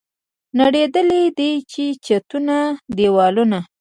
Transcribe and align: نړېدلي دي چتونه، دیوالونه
نړېدلي 0.59 1.23
دي 1.37 1.51
چتونه، 2.05 2.57
دیوالونه 2.97 3.59